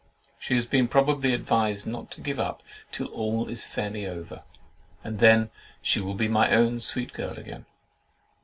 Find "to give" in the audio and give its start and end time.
2.13-2.39